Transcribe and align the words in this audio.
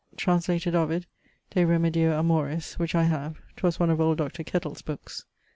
Translated 0.17 0.73
Ovid 0.73 1.05
de 1.51 1.63
remedio 1.63 2.17
amoris 2.17 2.79
which 2.79 2.95
I 2.95 3.03
have 3.03 3.39
('twas 3.55 3.79
one 3.79 3.91
of 3.91 4.01
old 4.01 4.17
Dr. 4.17 4.43
Kettle's 4.43 4.81
bookes). 4.81 5.25